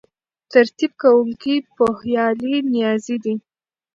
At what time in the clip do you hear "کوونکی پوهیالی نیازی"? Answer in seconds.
1.01-3.17